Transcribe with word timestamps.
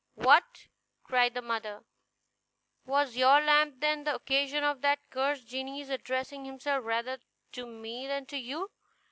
"What!" 0.15 0.65
cried 1.03 1.35
the 1.35 1.43
mother, 1.43 1.83
"was 2.87 3.15
your 3.17 3.39
lamp, 3.39 3.81
then, 3.81 4.03
the 4.03 4.15
occasion 4.15 4.63
of 4.63 4.81
that 4.81 4.97
cursed 5.11 5.47
genie's 5.47 5.91
addressing 5.91 6.43
himself 6.43 6.83
rather 6.85 7.19
to 7.51 7.67
me 7.67 8.07
than 8.07 8.25
to 8.25 8.37
you? 8.37 8.71